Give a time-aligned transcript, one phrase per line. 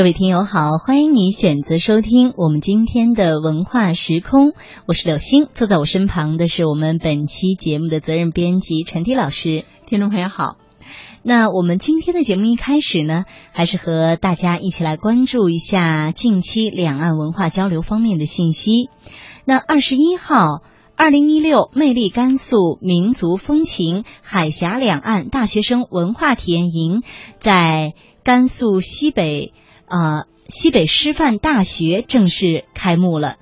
[0.00, 4.54] 各位听友好，欢迎你选择收听我们今天的文化时空，
[4.86, 9.66] 我是柳星，坐在我身旁的是我们本期节目的责任编辑陈迪老师。
[9.86, 10.56] 听众朋友好，
[11.22, 18.88] 那我们今天的节目一开始呢，还是和大家一起来关注一下近期两岸文化交流方面的信息。
[19.44, 20.62] 那二十一号。
[20.96, 27.02] 二零一六魅力甘肃民族风情海峡两岸大学生文化体验营
[27.38, 29.52] 在甘肃西北
[29.86, 33.36] 呃西北师范大学正式开幕了，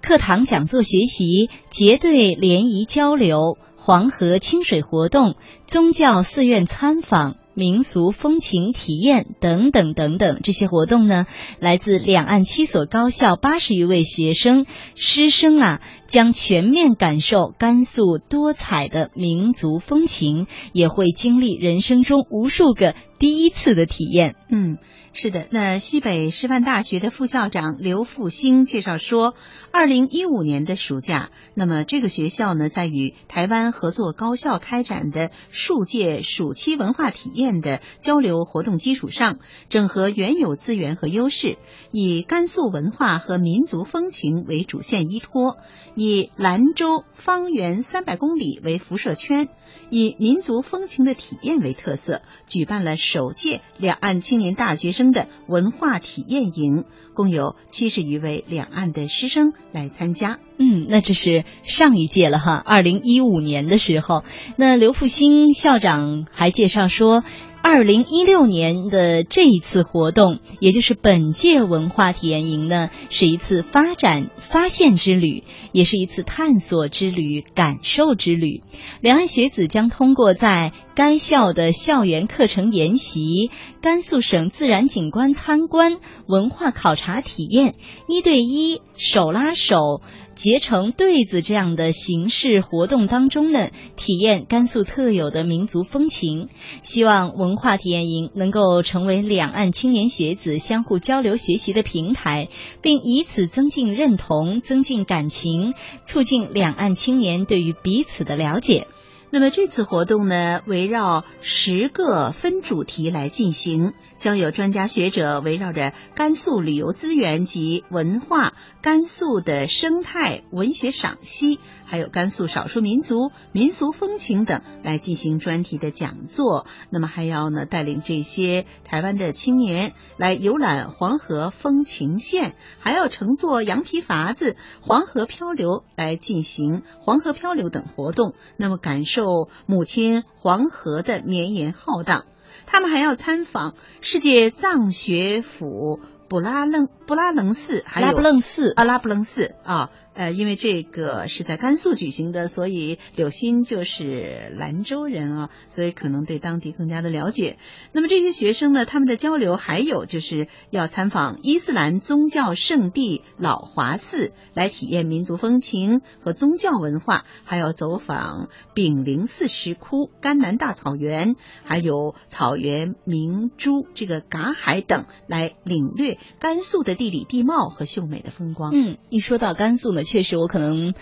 [0.00, 7.36] 课堂讲座学习、结对联谊交流、黄河清水活动、宗教寺院参访。
[7.54, 11.26] 民俗风情体验等等等等，这些活动呢，
[11.58, 24.34] 来自两岸七所高校八十余位学生师生啊，将全面感受甘肃多彩的民族风情，也会经历人生中无数个第一次的体验。
[24.50, 24.78] 嗯。
[25.14, 29.34] 是的，那西北师范大学的副校长刘复兴介绍说，
[29.70, 41.58] 二零一五年的暑假，那么这个学校呢，在与台湾合作高校开展的数届暑期文化体验的交流活动基础上，整合原有资源和优势，
[41.90, 45.58] 以甘肃文化和民族风情为主线依托，
[45.94, 49.50] 以兰州方圆三百公里为辐射圈。
[49.90, 60.38] 以民族风情的体验为特色，举办了首届两岸青年大学生的文化体验营，共有七十余位两岸的师生来参加。
[60.56, 64.24] 嗯，那这是上一届了哈，二零一五年的时候，
[64.56, 67.22] 那刘复兴校长还介绍说。
[67.62, 78.62] 二零一六年的这一次活动，也就是本届文化体验营呢，是一次发展发现之旅，也是一次探索之旅、感受之旅。
[79.00, 87.76] 两岸学子将通过在该校的校园课程研习、甘肃省自然景观参观、文化考察体验、
[88.08, 90.02] 一对一手拉手。
[90.34, 96.48] 结成对子这样的形式活动当中呢，体验甘肃特有的民族风情。
[96.82, 102.48] 希望文化体验营能够成为两岸青年学子相互交流学习的平台，
[102.80, 105.74] 并以此增进认同、增进感情，
[106.04, 108.86] 促进两岸青年对于彼此的了解。
[109.34, 126.66] 那么这次活动呢，围绕十个分主题来进行，将有专家学者围绕着甘肃旅游资源及文化、甘肃的生态文学赏析，还有甘肃少数民族民俗风情等来进行专题的讲座。
[126.90, 138.34] 那么还要呢带领这些台湾的青年来游览黄河风情线，还要乘坐羊皮筏子黄河漂流来进行黄河漂流等活动。
[138.58, 139.21] 那么感受。
[139.22, 142.26] 受母亲黄河的绵延浩荡，
[142.66, 146.00] 他们还要参访世界藏学府
[146.32, 149.90] 布拉楞布拉楞寺，还有拉布楞寺啊拉布楞寺啊。
[150.14, 157.56] 呃，因为这个是在甘肃举行的，所以柳鑫就是兰州人啊，所以可能对当地更加的了解。
[157.92, 178.72] 那么这些学生呢，他们的交流还有就是要参访伊斯兰宗教圣地老华寺，来体验民族风情和宗教文化；还要走访炳灵寺石窟、甘南大草原，还有草原明珠这个嘎海等，来领略甘肃的地理地貌和秀美的风光。
[178.74, 180.02] 嗯，一说到甘肃呢。
[180.02, 180.94] 确实，我可能，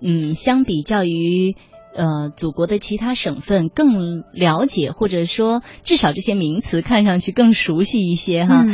[0.00, 1.56] 嗯，相比较于
[1.94, 8.66] 呃祖国的其他省份更了解，或者说至少这些名词看上去更熟悉一些哈。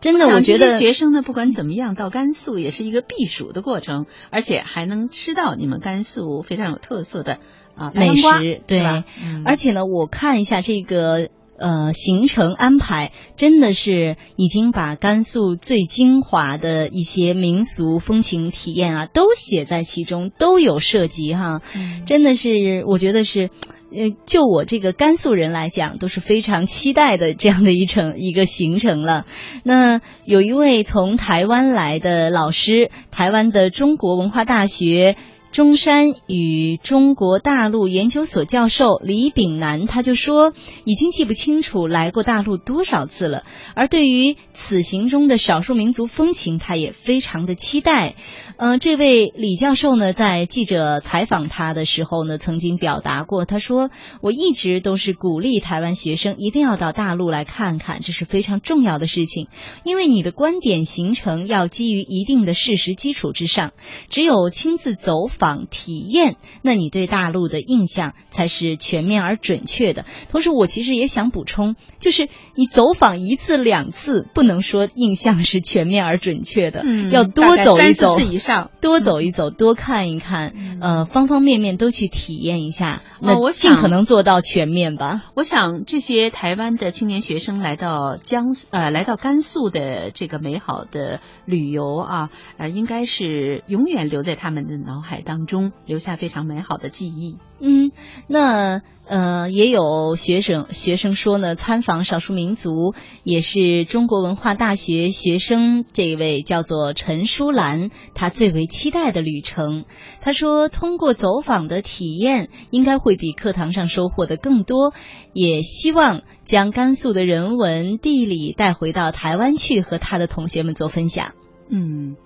[0.00, 7.38] 真的，我觉得学生呢，不管怎么样，到甘肃也是一个避暑的过程，而且还能吃到你们甘肃非常有特色的
[7.74, 9.04] 啊美食，对吧，
[9.46, 11.30] 而且呢，我看一下这个。
[11.56, 21.60] 呃，行程安排真的是已经把甘肃最精华的一些民俗风情体验啊，都写在其中，都有涉及哈。
[22.06, 23.50] 真的是，我觉得是，
[23.92, 29.24] 呃，就我这个甘肃人来讲，都是非常期待的这样的一程一个行程了。
[29.62, 35.16] 那有一位从台湾来的老师，台湾的中国文化大学。
[35.54, 40.52] 中山与中国大陆研究所教授李炳南，他就说，
[40.84, 43.44] 已经记不清楚来过大陆多少次了。
[43.76, 48.16] 而对于此行中的少数民族风情，他也非常的期待。
[48.56, 53.90] 嗯，这位李教授呢，在记者采访他的时候呢，曾经表达过，他说
[54.22, 59.46] ：“我一直都是鼓励台湾学生一定要到大陆来看看，这是非常重要的事情。
[59.84, 63.72] 因为你的观点形成要基于一定的事实基础之上，
[64.10, 70.06] 只有亲自走访。”访体验，那你对大陆的印象才是全面而准确的。
[70.30, 78.70] 同时，我其实也想补充，就是你走访一次两次，不能说印象是全面而准确的，嗯要多走一次以上。
[78.80, 85.22] 多走一走，多看一看，呃，方方面面都去体验一下，我想尽可能做到全面吧。
[85.34, 92.28] 我想这些台湾的青年学生来到江苏呃来到甘肃的这个美好的旅游啊，
[92.58, 97.38] 呃，应该是永远留在他们的脑海当中，留下非常美好的记忆。
[97.60, 97.90] 嗯，
[98.26, 109.86] 那呃，也有学生学生说呢，参访少数民族也是中国文化大学学生这位叫做陈淑兰，她最为期待的旅程。
[110.20, 114.92] 她说，通过走访的体验，应该会比课堂上收获的更多，
[115.32, 121.32] 也希望将甘肃的人文地理带回到台湾去，和他的同学们做分享。
[121.68, 122.16] 嗯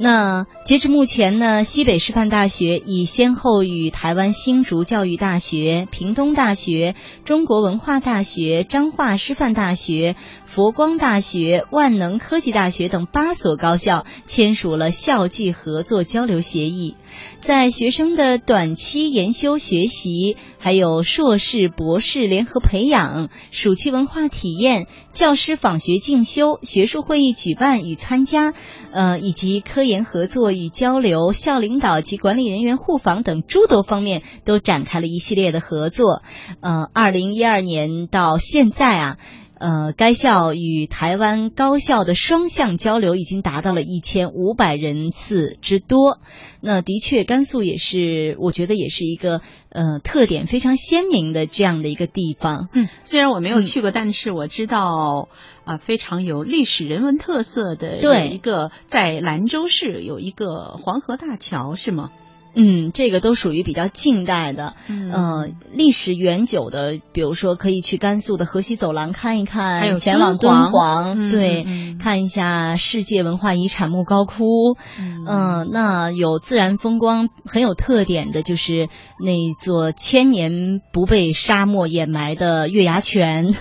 [0.00, 10.14] 那截至目前呢，西北师范大学已先后与台湾新竹教育大学、屏东大学、中国文化大学、彰化师范大学、
[10.44, 16.94] 佛光大学、万能科技大学等八所高校签署了校际合作交流协议。
[17.40, 28.54] 在学生的短期研修学习，还有硕士、博士联合培养、暑期文化体验、教师访学进修、学术会议举办与参加，
[28.92, 36.22] 呃，以及科研合作与交流、校领导及管理人员互访等诸多方面，都展开了一系列的合作。
[36.60, 39.16] 呃，二零一二年到现在啊。
[39.58, 46.20] 呃，该校与台湾高校的双向交流已经达到了一千五百人次之多。
[46.60, 49.40] 那的确，甘肃也是，我觉得也是一个
[49.70, 52.68] 呃特点非常鲜明的这样的一个地方。
[52.72, 55.28] 嗯，虽然我没有嗯去过，但是我知道
[55.64, 62.10] 啊、非常有历史人文特色的对有一个在兰州市有一个黄河大桥，是吗？
[62.54, 74.76] 嗯，这个都属于比较近代的，嗯呃，历史远久的，比如说可以去甘肃的河西走廊看一看，还有前往敦煌嗯对，嗯嗯看一下世界文化遗产莫高窟。
[74.98, 78.88] 嗯嗯、那有自然风光很有特点的，就是
[79.20, 83.54] 那座千年不被沙漠掩埋的月牙泉，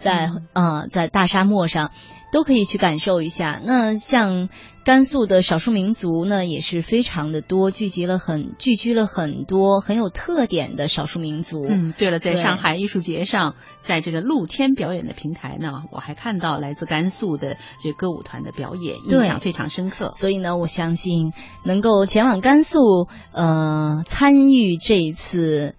[0.00, 1.90] 在呃在大沙漠上。
[2.32, 3.60] 都可以去感受一下。
[3.64, 4.48] 那像
[4.84, 11.66] 甘肃的少数民族呢，也是非常的多，聚集了很聚居了很多很有特点的少数民族。
[11.68, 20.10] 嗯，对了，在上海艺术节上，在这个露天表演的平台呢，我还看到来自甘肃的这歌舞团的表演，印象非常深刻。
[20.12, 21.32] 所以呢，我相信
[21.64, 25.76] 能够前往甘肃，呃，参与这一次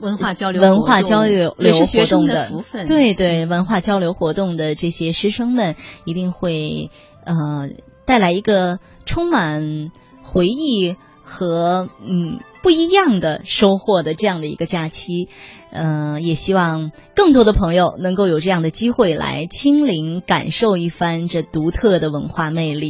[0.00, 2.86] 文化交流，文化交流活动的福分。
[2.86, 6.90] 对对，文化交流活动的这些师生们一定会
[7.24, 7.68] 呃
[8.06, 9.90] 带来一个充满
[10.22, 15.28] 回忆和嗯不一样的收获的这样的一个假期。
[15.72, 22.88] 呃，也希望更多的朋友能够有这样的机会来亲临感受一番这独特的文化魅力。